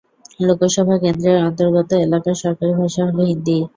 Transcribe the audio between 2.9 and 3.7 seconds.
হল হিন্দি।